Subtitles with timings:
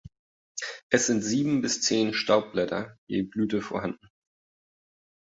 [0.89, 4.09] Es sind sieben bis zehn Staubblätter je Blüte vorhanden.